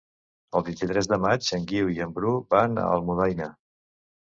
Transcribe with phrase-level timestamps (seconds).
[0.59, 3.57] El vint-i-tres de maig en Guiu i en Bru van a Almudaina.